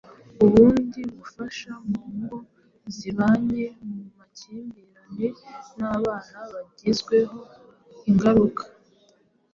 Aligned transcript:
ubundi 0.45 0.99
bufasha 1.15 1.71
mu 1.89 2.01
ngo 2.15 2.37
zibanye 2.95 3.65
mu 3.87 3.99
makimbirane 4.17 5.27
n’abana 5.77 6.37
bagizweho 6.51 7.39
ingaruka 8.09 8.63